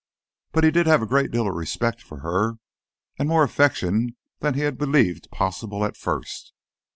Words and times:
But 0.51 0.63
he 0.63 0.71
did 0.71 0.87
have 0.87 1.03
a 1.03 1.05
great 1.05 1.29
deal 1.29 1.47
of 1.47 1.53
respect 1.53 2.01
for 2.01 2.21
her, 2.21 2.55
and 3.19 3.29
more 3.29 3.43
affection 3.43 4.17
than 4.39 4.55
he 4.55 4.61
had 4.61 4.79
believed 4.79 5.29
possible 5.29 5.85
at 5.85 5.95
first. 5.95 6.53